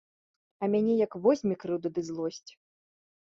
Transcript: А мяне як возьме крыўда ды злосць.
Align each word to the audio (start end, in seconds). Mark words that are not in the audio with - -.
А 0.61 0.69
мяне 0.75 0.95
як 1.05 1.17
возьме 1.27 1.57
крыўда 1.63 1.87
ды 1.97 2.01
злосць. 2.09 2.51